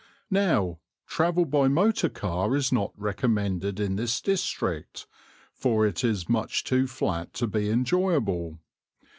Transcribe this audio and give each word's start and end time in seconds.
Now, 0.31 0.79
travel 1.05 1.45
by 1.45 1.67
motor 1.67 2.09
car 2.09 2.55
is 2.55 2.71
not 2.71 2.91
recommended 2.97 3.79
in 3.79 3.97
this 3.97 4.19
district, 4.19 5.05
for 5.53 5.85
it 5.85 6.03
is 6.03 6.27
much 6.27 6.63
too 6.63 6.87
flat 6.87 7.35
to 7.35 7.45
be 7.45 7.69
enjoyable. 7.69 8.57